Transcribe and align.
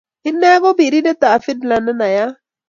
Inee 0.29 0.57
ko 0.63 0.69
birindet 0.79 1.21
ab 1.33 1.41
fidla 1.45 1.77
ne 1.79 1.93
naiyat 1.99 2.33